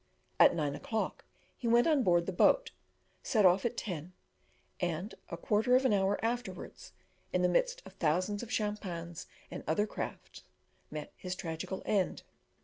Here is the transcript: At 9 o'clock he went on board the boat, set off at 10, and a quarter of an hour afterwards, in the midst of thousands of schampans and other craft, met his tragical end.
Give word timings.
At 0.39 0.55
9 0.55 0.73
o'clock 0.73 1.25
he 1.55 1.67
went 1.67 1.85
on 1.85 2.01
board 2.01 2.25
the 2.25 2.31
boat, 2.31 2.71
set 3.21 3.45
off 3.45 3.65
at 3.65 3.77
10, 3.77 4.13
and 4.79 5.13
a 5.29 5.37
quarter 5.37 5.75
of 5.75 5.85
an 5.85 5.93
hour 5.93 6.17
afterwards, 6.25 6.93
in 7.31 7.43
the 7.43 7.47
midst 7.47 7.83
of 7.85 7.93
thousands 7.93 8.41
of 8.41 8.49
schampans 8.49 9.27
and 9.51 9.63
other 9.67 9.85
craft, 9.85 10.41
met 10.89 11.13
his 11.15 11.35
tragical 11.35 11.83
end. 11.85 12.23